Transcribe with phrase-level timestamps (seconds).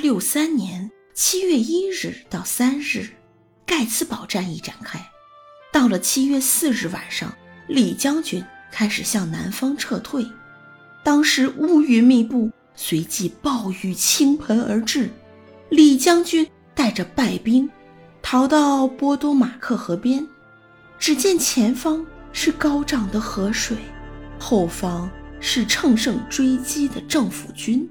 [0.00, 3.10] 六三年七月一日到三日，
[3.66, 4.98] 盖茨堡战役展开。
[5.70, 7.30] 到了七月四日晚上，
[7.68, 8.42] 李将军
[8.72, 10.26] 开始向南方撤退。
[11.04, 15.10] 当时乌云密布，随即暴雨倾盆而至。
[15.68, 17.68] 李将军带着败兵
[18.22, 20.26] 逃到波多马克河边，
[20.98, 23.76] 只见前方是高涨的河水，
[24.38, 25.10] 后方
[25.40, 27.86] 是乘胜追击的政府军。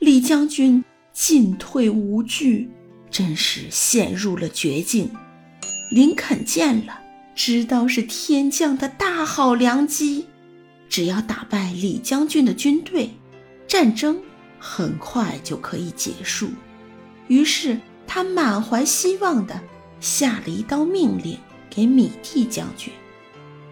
[0.00, 0.84] 李将军
[1.18, 2.68] 进退无据，
[3.10, 5.10] 真是陷入了绝境。
[5.90, 7.00] 林肯见了。
[7.34, 10.26] 知道是天降的大好良机，
[10.90, 13.10] 只要打败李将军的军队，
[13.66, 14.18] 战争
[14.58, 16.48] 很快就可以结束。
[17.28, 19.58] 于是他满怀希望地
[20.00, 21.38] 下了一道命令
[21.70, 22.92] 给米蒂将军，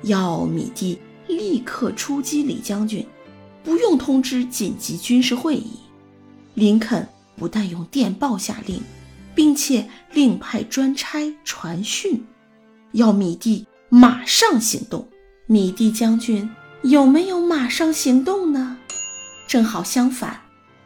[0.02, 3.06] 要米蒂立刻出击李将军，
[3.62, 5.72] 不用通知紧急军事会议。
[6.52, 8.80] 林肯不但用电报下令，
[9.34, 12.24] 并且另派专差传讯。
[12.92, 15.08] 要米蒂马上行动，
[15.46, 16.48] 米蒂将军
[16.82, 18.76] 有没有马上行动呢？
[19.48, 20.40] 正好相反，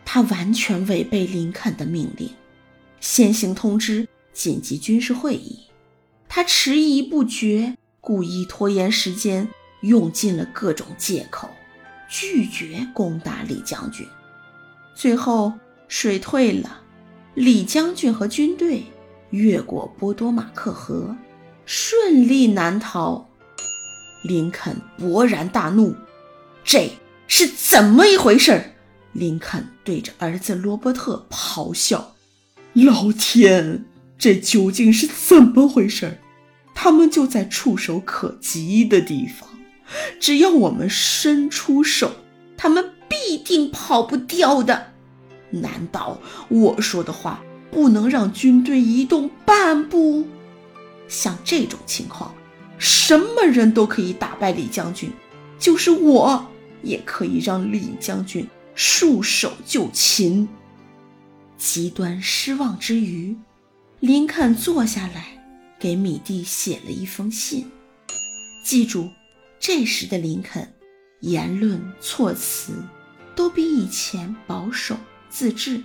[0.04, 2.30] 他完全违背林肯的命令，
[3.00, 5.58] 先行通知紧急军事会议。
[6.28, 9.48] 他迟疑不决，故意拖延时间，
[9.82, 11.48] 用尽了各种借口，
[12.08, 14.06] 拒绝攻打李将军。
[14.94, 15.52] 最后
[15.88, 16.82] 水退了，
[17.34, 18.84] 李将军和军队
[19.30, 21.16] 越过波多马克河。
[21.64, 23.28] 顺利难逃，
[24.24, 25.94] 林肯勃然大怒，
[26.64, 26.92] 这
[27.26, 28.72] 是怎么一回事？
[29.12, 32.14] 林肯对着儿子罗伯特咆哮
[32.72, 33.84] ：“老天，
[34.18, 36.18] 这究竟是怎么回事？
[36.74, 39.48] 他们就在触手可及的地方，
[40.18, 42.12] 只要我们伸出手，
[42.56, 44.92] 他们必定跑不掉的。
[45.50, 46.18] 难道
[46.48, 50.26] 我说的话不能让军队移动半步？”
[51.08, 52.34] 像这种情况，
[52.78, 55.10] 什么人都可以打败李将军，
[55.58, 56.46] 就是我
[56.82, 60.46] 也可以让李将军束手就擒。
[61.56, 63.36] 极端失望之余，
[64.00, 65.42] 林肯坐下来
[65.78, 67.66] 给米蒂写了一封信。
[68.64, 69.08] 记住，
[69.58, 70.72] 这时的林肯
[71.20, 72.84] 言论措辞
[73.34, 74.94] 都比以前保守
[75.30, 75.82] 自制，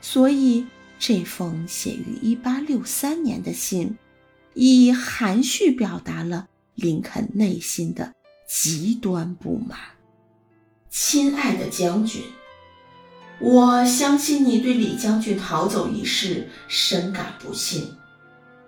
[0.00, 0.66] 所以
[0.98, 3.96] 这封写于1863年的信。
[4.54, 8.12] 以含蓄表达了林肯内心的
[8.46, 9.78] 极端不满。
[10.90, 12.20] 亲爱的将军，
[13.40, 17.96] 我相信你对李将军逃走一事深感不幸，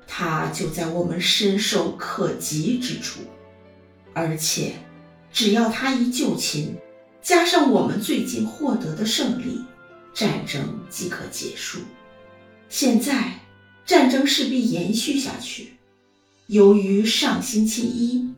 [0.06, 3.20] 他就在我们伸手可及之处，
[4.14, 4.76] 而且
[5.30, 6.74] 只要他一就擒，
[7.20, 9.62] 加上我们最近获得的胜利，
[10.14, 11.80] 战争即可结束。
[12.69, 13.41] 现在。
[13.86, 15.75] 战争势必延续下去。
[16.47, 18.32] 由于上星期一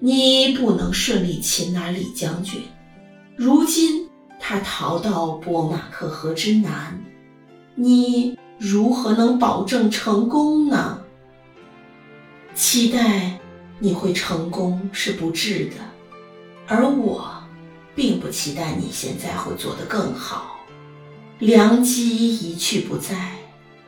[0.00, 2.62] 你不能顺利擒拿李将军，
[3.36, 4.08] 如今
[4.40, 7.00] 他逃到波马克河之南，
[7.76, 11.00] 你如何能保证成功呢？
[12.56, 13.38] 期待
[13.78, 15.76] 你会成功是不智的，
[16.66, 17.32] 而我
[17.94, 20.49] 并不期待你现在会做得更好。
[21.40, 23.32] 良机一去不再。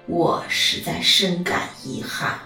[0.07, 2.39] 我实在深感遗憾。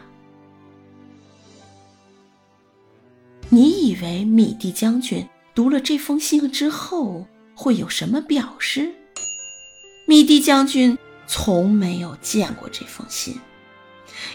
[3.49, 7.25] 你以为米蒂将军读了这封信之后
[7.55, 8.93] 会有什么表示？
[10.09, 13.41] 米蒂将军从没有见过这封信，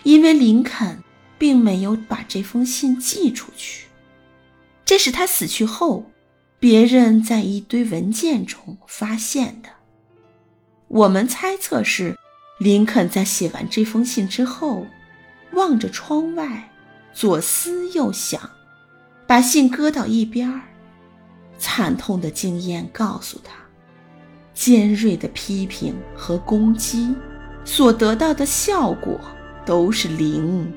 [0.04, 1.04] 因为林肯
[1.38, 3.88] 并没有把这封信寄出去。
[4.86, 6.10] 这是他死去后，
[6.60, 9.70] 别人在一堆文件中发现的。
[10.92, 12.18] 我们猜测是。
[12.60, 14.86] 林肯在写完这封信之后，
[15.54, 16.72] 望着窗外，
[17.12, 18.40] 左思右想，
[19.26, 20.62] 把信搁到一边儿。
[21.58, 23.54] 惨痛的经验告诉他，
[24.54, 27.16] 尖锐的批评和攻击
[27.66, 29.20] 所得到的效果
[29.66, 30.72] 都是零。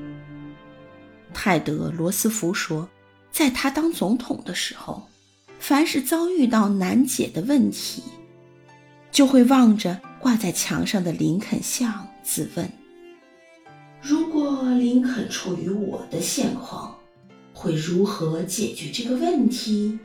[1.35, 2.89] 泰德·罗斯福说，
[3.31, 5.07] 在他当总统的时候，
[5.59, 8.01] 凡是遭遇到难解的问题，
[9.15, 9.97] 就会望着。
[10.19, 12.69] 挂在墙上的林肯像，自问：
[14.01, 16.97] 如果林肯处于我的现况，
[17.53, 19.99] 会如何解决这个问题？